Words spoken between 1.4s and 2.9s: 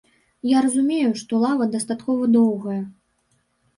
лава дастаткова доўгая.